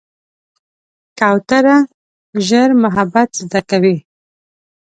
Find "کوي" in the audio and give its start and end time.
3.69-3.95